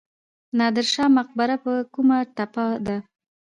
[0.57, 2.97] نادر شاه مقبره په کومه تپه ده؟